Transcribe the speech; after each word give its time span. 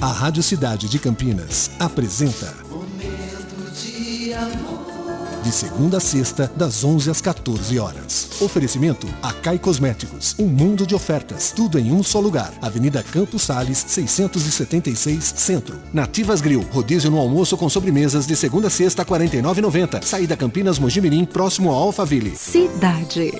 A 0.00 0.12
Rádio 0.12 0.44
Cidade 0.44 0.88
de 0.88 0.96
Campinas 0.96 1.72
apresenta 1.76 2.54
Momento 2.70 3.68
de 3.74 4.32
amor. 4.32 5.42
De 5.42 5.50
segunda 5.50 5.96
a 5.96 6.00
sexta, 6.00 6.48
das 6.54 6.84
11 6.84 7.10
às 7.10 7.20
14 7.20 7.80
horas. 7.80 8.30
Oferecimento 8.40 9.08
Acai 9.20 9.58
Cosméticos. 9.58 10.36
Um 10.38 10.46
mundo 10.46 10.86
de 10.86 10.94
ofertas. 10.94 11.50
Tudo 11.50 11.80
em 11.80 11.90
um 11.90 12.00
só 12.04 12.20
lugar. 12.20 12.52
Avenida 12.62 13.02
Campos 13.02 13.42
Sales, 13.42 13.84
676 13.88 15.34
Centro. 15.36 15.76
Nativas 15.92 16.40
Grill. 16.40 16.64
Rodízio 16.70 17.10
no 17.10 17.18
almoço 17.18 17.56
com 17.56 17.68
sobremesas 17.68 18.24
de 18.24 18.36
segunda 18.36 18.68
a 18.68 18.70
sexta, 18.70 19.04
49,90. 19.04 20.04
Saída 20.04 20.36
Campinas 20.36 20.78
Mojimirim, 20.78 21.24
próximo 21.24 21.70
ao 21.70 21.82
Alphaville. 21.82 22.36
Cidade. 22.36 23.32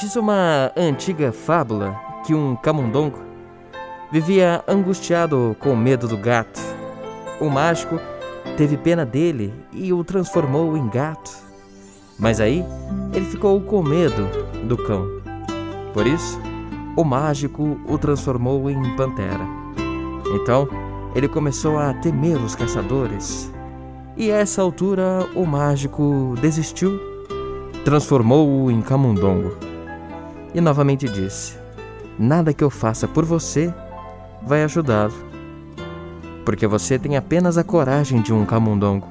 Diz 0.00 0.16
uma 0.16 0.72
antiga 0.74 1.30
fábula 1.30 1.94
que 2.26 2.34
um 2.34 2.56
camundongo 2.56 3.25
vivia 4.10 4.62
angustiado 4.68 5.56
com 5.58 5.74
medo 5.74 6.06
do 6.06 6.16
gato. 6.16 6.60
O 7.40 7.50
mágico 7.50 7.98
teve 8.56 8.76
pena 8.76 9.04
dele 9.04 9.52
e 9.72 9.92
o 9.92 10.02
transformou 10.04 10.76
em 10.76 10.88
gato. 10.88 11.30
Mas 12.18 12.40
aí 12.40 12.64
ele 13.12 13.26
ficou 13.26 13.60
com 13.60 13.82
medo 13.82 14.28
do 14.66 14.76
cão. 14.76 15.06
Por 15.92 16.06
isso, 16.06 16.40
o 16.96 17.04
mágico 17.04 17.78
o 17.86 17.98
transformou 17.98 18.70
em 18.70 18.96
pantera. 18.96 19.46
Então, 20.34 20.68
ele 21.14 21.28
começou 21.28 21.78
a 21.78 21.92
temer 21.94 22.36
os 22.36 22.54
caçadores. 22.54 23.52
E 24.16 24.30
a 24.30 24.36
essa 24.36 24.62
altura, 24.62 25.28
o 25.34 25.44
mágico 25.44 26.34
desistiu, 26.40 26.98
transformou-o 27.84 28.70
em 28.70 28.80
camundongo. 28.80 29.56
E 30.54 30.60
novamente 30.60 31.06
disse: 31.06 31.58
Nada 32.18 32.54
que 32.54 32.64
eu 32.64 32.70
faça 32.70 33.06
por 33.06 33.24
você 33.24 33.72
vai 34.46 34.62
ajudá-lo 34.62 35.26
porque 36.46 36.64
você 36.64 36.96
tem 36.96 37.16
apenas 37.16 37.58
a 37.58 37.64
coragem 37.64 38.22
de 38.22 38.32
um 38.32 38.46
camundongo. 38.46 39.08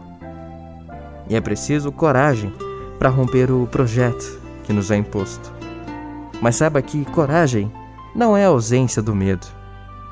E 1.29 1.35
é 1.35 1.41
preciso 1.41 1.91
coragem 1.91 2.51
para 2.97 3.09
romper 3.09 3.51
o 3.51 3.67
projeto 3.67 4.39
que 4.63 4.71
nos 4.71 4.89
é 4.89 4.95
imposto. 4.95 5.51
Mas 6.41 6.55
saiba 6.55 6.81
que 6.81 7.03
coragem 7.03 7.69
não 8.15 8.37
é 8.37 8.45
a 8.45 8.47
ausência 8.47 9.01
do 9.01 9.13
medo, 9.13 9.45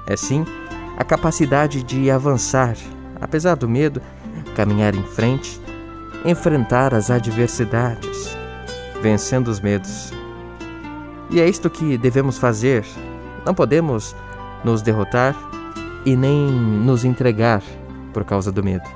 é 0.05 0.17
sim 0.17 0.45
a 0.97 1.03
capacidade 1.03 1.81
de 1.81 2.11
avançar, 2.11 2.75
apesar 3.21 3.55
do 3.55 3.69
medo, 3.69 4.01
caminhar 4.53 4.93
em 4.93 5.03
frente, 5.03 5.61
enfrentar 6.25 6.93
as 6.93 7.09
adversidades, 7.09 8.37
vencendo 9.01 9.47
os 9.47 9.61
medos. 9.61 10.11
E 11.31 11.39
é 11.39 11.47
isto 11.47 11.69
que 11.69 11.97
devemos 11.97 12.37
fazer. 12.37 12.85
Não 13.45 13.53
podemos 13.55 14.13
nos 14.63 14.81
derrotar 14.81 15.35
e 16.05 16.15
nem 16.15 16.51
nos 16.51 17.05
entregar 17.05 17.61
por 18.13 18.23
causa 18.23 18.51
do 18.51 18.63
medo. 18.63 18.87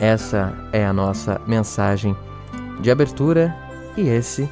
Essa 0.00 0.52
é 0.72 0.84
a 0.84 0.92
nossa 0.92 1.40
mensagem 1.46 2.16
de 2.80 2.90
abertura 2.90 3.54
e 3.96 4.08
esse 4.08 4.48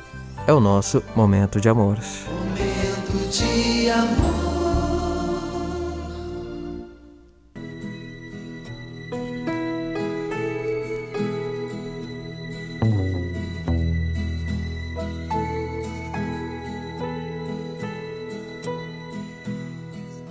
é 0.46 0.52
o 0.52 0.60
nosso 0.60 1.02
momento 1.14 1.60
de 1.60 1.68
amor. 1.68 1.98
Momento 2.28 3.30
de 3.30 3.79